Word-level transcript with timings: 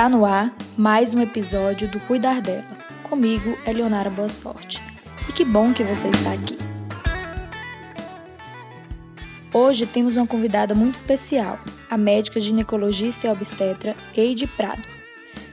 Está 0.00 0.08
no 0.08 0.24
ar 0.24 0.50
mais 0.78 1.12
um 1.12 1.20
episódio 1.20 1.86
do 1.86 2.00
Cuidar 2.00 2.40
dela. 2.40 2.64
Comigo, 3.02 3.58
Eleonara 3.66 4.08
Boa 4.08 4.30
Sorte. 4.30 4.82
E 5.28 5.32
que 5.34 5.44
bom 5.44 5.74
que 5.74 5.84
você 5.84 6.08
está 6.08 6.32
aqui. 6.32 6.56
Hoje 9.52 9.84
temos 9.84 10.16
uma 10.16 10.26
convidada 10.26 10.74
muito 10.74 10.94
especial, 10.94 11.60
a 11.90 11.98
médica 11.98 12.40
ginecologista 12.40 13.26
e 13.26 13.30
obstetra 13.30 13.94
Eide 14.16 14.46
Prado. 14.46 14.82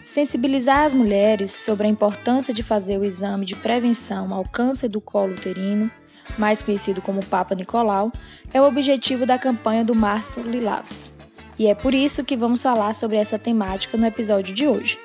Sensibilizar 0.06 0.86
as 0.86 0.94
mulheres 0.94 1.52
sobre 1.52 1.86
a 1.86 1.90
importância 1.90 2.54
de 2.54 2.64
fazer 2.64 2.98
o 2.98 3.04
exame 3.04 3.44
de 3.44 3.58
prevenção 3.58 4.34
ao 4.34 4.46
câncer 4.46 4.88
do 4.88 5.02
colo 5.02 5.34
uterino, 5.34 5.92
mais 6.38 6.62
conhecido 6.62 7.02
como 7.02 7.26
Papa 7.26 7.54
Nicolau, 7.54 8.14
é 8.54 8.62
o 8.62 8.66
objetivo 8.66 9.26
da 9.26 9.38
campanha 9.38 9.84
do 9.84 9.94
Março 9.94 10.40
Lilás. 10.40 11.17
E 11.60 11.68
é 11.68 11.74
por 11.74 11.94
isso 11.94 12.24
que 12.24 12.38
vamos 12.38 12.62
falar 12.62 12.94
sobre 12.94 13.18
essa 13.18 13.40
temática 13.40 13.98
no 13.98 14.06
episódio 14.06 14.54
de 14.54 14.68
hoje. 14.68 15.00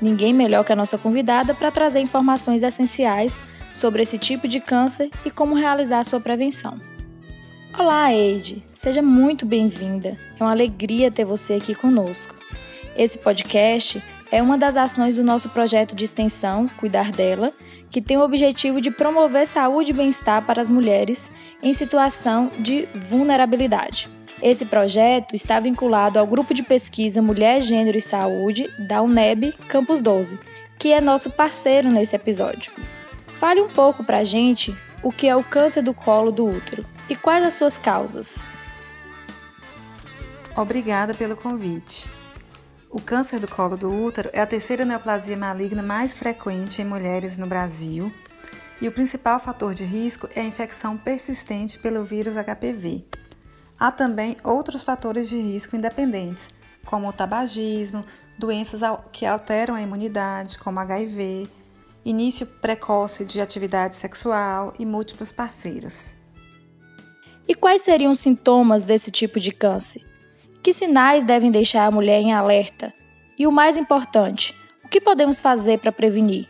Ninguém 0.00 0.34
melhor 0.34 0.64
que 0.64 0.72
a 0.72 0.76
nossa 0.76 0.98
convidada 0.98 1.54
para 1.54 1.70
trazer 1.70 2.00
informações 2.00 2.62
essenciais 2.62 3.42
sobre 3.72 4.02
esse 4.02 4.18
tipo 4.18 4.46
de 4.46 4.60
câncer 4.60 5.10
e 5.24 5.30
como 5.30 5.54
realizar 5.54 6.04
sua 6.04 6.20
prevenção. 6.20 6.78
Olá, 7.78 8.12
Eide! 8.12 8.62
Seja 8.74 9.02
muito 9.02 9.46
bem-vinda. 9.46 10.16
É 10.38 10.44
uma 10.44 10.52
alegria 10.52 11.10
ter 11.10 11.24
você 11.24 11.54
aqui 11.54 11.74
conosco. 11.74 12.34
Esse 12.96 13.18
podcast 13.18 14.02
é 14.30 14.42
uma 14.42 14.58
das 14.58 14.76
ações 14.76 15.16
do 15.16 15.24
nosso 15.24 15.48
projeto 15.48 15.94
de 15.94 16.04
extensão 16.04 16.68
Cuidar 16.68 17.10
dela, 17.10 17.52
que 17.90 18.02
tem 18.02 18.16
o 18.16 18.22
objetivo 18.22 18.80
de 18.80 18.90
promover 18.90 19.46
saúde 19.46 19.90
e 19.90 19.94
bem-estar 19.94 20.44
para 20.44 20.60
as 20.60 20.68
mulheres 20.68 21.30
em 21.62 21.72
situação 21.72 22.50
de 22.58 22.86
vulnerabilidade. 22.94 24.08
Esse 24.44 24.66
projeto 24.66 25.34
está 25.34 25.58
vinculado 25.58 26.18
ao 26.18 26.26
grupo 26.26 26.52
de 26.52 26.62
pesquisa 26.62 27.22
Mulher, 27.22 27.62
Gênero 27.62 27.96
e 27.96 28.00
Saúde 28.02 28.70
da 28.78 29.00
UNEB 29.00 29.54
Campus 29.68 30.02
12, 30.02 30.38
que 30.78 30.92
é 30.92 31.00
nosso 31.00 31.30
parceiro 31.30 31.90
nesse 31.90 32.14
episódio. 32.14 32.70
Fale 33.38 33.62
um 33.62 33.70
pouco 33.70 34.04
para 34.04 34.18
a 34.18 34.24
gente 34.24 34.76
o 35.02 35.10
que 35.10 35.26
é 35.26 35.34
o 35.34 35.42
câncer 35.42 35.80
do 35.80 35.94
colo 35.94 36.30
do 36.30 36.44
útero 36.44 36.84
e 37.08 37.16
quais 37.16 37.42
as 37.42 37.54
suas 37.54 37.78
causas. 37.78 38.46
Obrigada 40.54 41.14
pelo 41.14 41.36
convite. 41.36 42.06
O 42.90 43.00
câncer 43.00 43.40
do 43.40 43.48
colo 43.48 43.78
do 43.78 43.90
útero 43.90 44.28
é 44.34 44.42
a 44.42 44.46
terceira 44.46 44.84
neoplasia 44.84 45.38
maligna 45.38 45.82
mais 45.82 46.12
frequente 46.12 46.82
em 46.82 46.84
mulheres 46.84 47.38
no 47.38 47.46
Brasil 47.46 48.12
e 48.78 48.86
o 48.86 48.92
principal 48.92 49.38
fator 49.38 49.72
de 49.72 49.84
risco 49.84 50.28
é 50.36 50.42
a 50.42 50.44
infecção 50.44 50.98
persistente 50.98 51.78
pelo 51.78 52.04
vírus 52.04 52.34
HPV. 52.34 53.06
Há 53.78 53.90
também 53.90 54.36
outros 54.44 54.82
fatores 54.82 55.28
de 55.28 55.36
risco 55.36 55.76
independentes, 55.76 56.48
como 56.84 57.08
o 57.08 57.12
tabagismo, 57.12 58.04
doenças 58.38 58.80
que 59.12 59.26
alteram 59.26 59.74
a 59.74 59.82
imunidade, 59.82 60.58
como 60.58 60.80
HIV, 60.80 61.48
início 62.04 62.46
precoce 62.46 63.24
de 63.24 63.40
atividade 63.40 63.96
sexual 63.96 64.72
e 64.78 64.84
múltiplos 64.84 65.32
parceiros. 65.32 66.14
E 67.46 67.54
quais 67.54 67.82
seriam 67.82 68.12
os 68.12 68.20
sintomas 68.20 68.82
desse 68.82 69.10
tipo 69.10 69.38
de 69.40 69.52
câncer? 69.52 70.02
Que 70.62 70.72
sinais 70.72 71.24
devem 71.24 71.50
deixar 71.50 71.86
a 71.86 71.90
mulher 71.90 72.20
em 72.20 72.32
alerta? 72.32 72.92
E 73.38 73.46
o 73.46 73.52
mais 73.52 73.76
importante, 73.76 74.54
o 74.82 74.88
que 74.88 75.00
podemos 75.00 75.40
fazer 75.40 75.78
para 75.78 75.92
prevenir? 75.92 76.48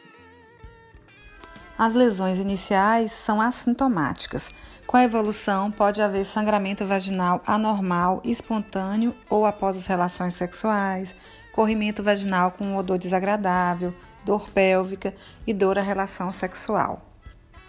As 1.77 1.95
lesões 1.95 2.39
iniciais 2.39 3.11
são 3.11 3.41
assintomáticas, 3.41 4.49
com 4.87 4.97
a 4.97 5.05
evolução, 5.05 5.71
pode 5.71 6.03
haver 6.03 6.25
sangramento 6.25 6.87
vaginal 6.87 7.43
anormal, 7.47 8.21
espontâneo 8.25 9.15
ou 9.29 9.47
após 9.47 9.77
as 9.77 9.87
relações 9.87 10.35
sexuais, 10.35 11.15
corrimento 11.53 12.03
vaginal 12.03 12.51
com 12.51 12.65
um 12.65 12.77
odor 12.77 12.99
desagradável, 12.99 13.95
dor 14.25 14.49
pélvica 14.51 15.15
e 15.47 15.53
dor 15.53 15.79
à 15.79 15.83
relação 15.83 16.31
sexual. 16.31 17.03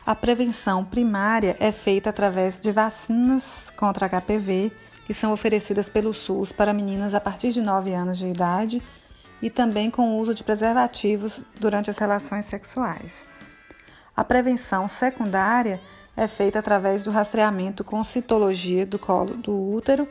A 0.05 0.13
prevenção 0.13 0.85
primária 0.85 1.55
é 1.59 1.71
feita 1.71 2.09
através 2.09 2.59
de 2.59 2.71
vacinas 2.71 3.71
contra 3.75 4.07
HPV, 4.07 4.71
que 5.05 5.13
são 5.13 5.31
oferecidas 5.31 5.89
pelo 5.89 6.13
SUS 6.13 6.51
para 6.51 6.73
meninas 6.73 7.13
a 7.13 7.21
partir 7.21 7.51
de 7.51 7.61
9 7.61 7.93
anos 7.93 8.17
de 8.17 8.27
idade 8.27 8.83
e 9.41 9.49
também 9.49 9.89
com 9.89 10.09
o 10.09 10.19
uso 10.19 10.33
de 10.33 10.43
preservativos 10.43 11.43
durante 11.59 11.89
as 11.89 11.97
relações 11.97 12.45
sexuais. 12.45 13.25
A 14.15 14.23
prevenção 14.23 14.87
secundária 14.87 15.81
é 16.15 16.27
feita 16.27 16.59
através 16.59 17.03
do 17.03 17.11
rastreamento 17.11 17.83
com 17.83 18.03
citologia 18.03 18.85
do 18.85 18.97
colo 18.97 19.35
do 19.35 19.53
útero 19.53 20.07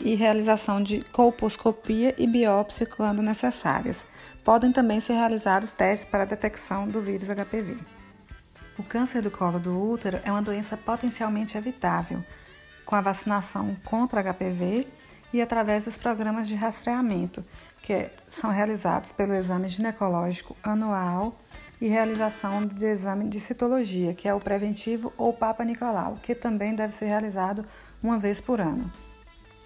e 0.00 0.14
realização 0.14 0.82
de 0.82 1.02
colposcopia 1.12 2.14
e 2.18 2.26
biópsia 2.26 2.86
quando 2.86 3.22
necessárias. 3.22 4.06
Podem 4.44 4.72
também 4.72 5.00
ser 5.00 5.14
realizados 5.14 5.72
testes 5.72 6.08
para 6.08 6.22
a 6.22 6.26
detecção 6.26 6.88
do 6.88 7.00
vírus 7.00 7.28
HPV. 7.28 7.76
O 8.78 8.82
câncer 8.82 9.22
do 9.22 9.30
colo 9.30 9.58
do 9.58 9.90
útero 9.90 10.20
é 10.22 10.30
uma 10.30 10.42
doença 10.42 10.76
potencialmente 10.76 11.56
evitável, 11.56 12.22
com 12.84 12.94
a 12.94 13.00
vacinação 13.00 13.76
contra 13.84 14.22
HPV 14.22 14.86
e 15.32 15.40
através 15.40 15.84
dos 15.84 15.96
programas 15.96 16.46
de 16.46 16.54
rastreamento, 16.54 17.44
que 17.82 18.10
são 18.26 18.50
realizados 18.50 19.12
pelo 19.12 19.34
exame 19.34 19.68
ginecológico 19.68 20.56
anual 20.62 21.38
e 21.80 21.88
realização 21.88 22.66
de 22.66 22.86
exame 22.86 23.28
de 23.28 23.38
citologia, 23.38 24.14
que 24.14 24.28
é 24.28 24.34
o 24.34 24.40
preventivo 24.40 25.12
ou 25.16 25.32
Papa 25.32 25.64
Nicolau, 25.64 26.18
que 26.22 26.34
também 26.34 26.74
deve 26.74 26.92
ser 26.94 27.06
realizado 27.06 27.64
uma 28.02 28.18
vez 28.18 28.40
por 28.40 28.60
ano. 28.60 28.90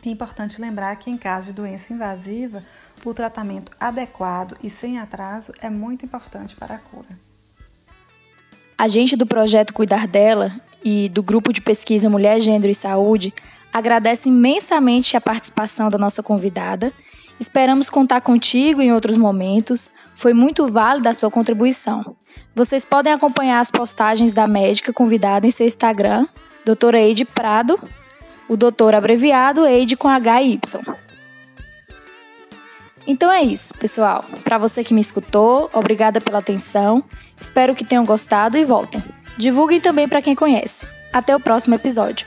É 0.04 0.08
importante 0.08 0.60
lembrar 0.60 0.96
que 0.96 1.10
em 1.10 1.16
caso 1.16 1.48
de 1.48 1.52
doença 1.52 1.92
invasiva, 1.92 2.64
o 3.04 3.12
tratamento 3.12 3.72
adequado 3.78 4.56
e 4.62 4.70
sem 4.70 4.98
atraso 4.98 5.52
é 5.60 5.68
muito 5.68 6.04
importante 6.04 6.56
para 6.56 6.76
a 6.76 6.78
cura. 6.78 7.08
A 8.78 8.88
gente 8.88 9.14
do 9.14 9.26
projeto 9.26 9.74
Cuidar 9.74 10.06
dela 10.06 10.58
e 10.82 11.10
do 11.10 11.22
grupo 11.22 11.52
de 11.52 11.60
pesquisa 11.60 12.08
Mulher, 12.08 12.40
Gênero 12.40 12.70
e 12.70 12.74
Saúde 12.74 13.34
agradece 13.72 14.28
imensamente 14.28 15.16
a 15.16 15.20
participação 15.20 15.88
da 15.90 15.98
nossa 15.98 16.22
convidada. 16.22 16.92
Esperamos 17.38 17.88
contar 17.88 18.20
contigo 18.20 18.80
em 18.80 18.92
outros 18.92 19.16
momentos 19.16 19.90
foi 20.20 20.34
muito 20.34 20.66
válida 20.66 21.08
a 21.08 21.14
sua 21.14 21.30
contribuição. 21.30 22.14
Vocês 22.54 22.84
podem 22.84 23.10
acompanhar 23.10 23.58
as 23.58 23.70
postagens 23.70 24.34
da 24.34 24.46
médica 24.46 24.92
convidada 24.92 25.46
em 25.46 25.50
seu 25.50 25.66
Instagram, 25.66 26.26
doutora 26.62 27.00
Eide 27.00 27.24
Prado, 27.24 27.80
o 28.46 28.54
doutor 28.54 28.94
abreviado 28.94 29.66
Eide 29.66 29.96
com 29.96 30.08
HY. 30.08 30.60
Então 33.06 33.32
é 33.32 33.42
isso, 33.42 33.72
pessoal. 33.74 34.26
Para 34.44 34.58
você 34.58 34.84
que 34.84 34.92
me 34.92 35.00
escutou, 35.00 35.70
obrigada 35.72 36.20
pela 36.20 36.40
atenção. 36.40 37.02
Espero 37.40 37.74
que 37.74 37.82
tenham 37.82 38.04
gostado 38.04 38.58
e 38.58 38.64
voltem. 38.64 39.02
Divulguem 39.38 39.80
também 39.80 40.06
para 40.06 40.20
quem 40.20 40.34
conhece. 40.34 40.86
Até 41.10 41.34
o 41.34 41.40
próximo 41.40 41.74
episódio. 41.74 42.26